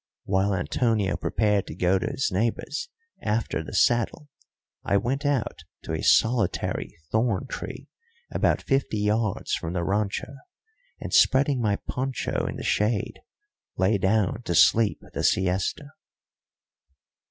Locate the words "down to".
13.99-14.55